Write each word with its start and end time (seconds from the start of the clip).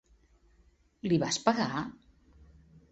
Li 1.11 1.21
vas 1.25 1.39
pegar? 1.49 1.85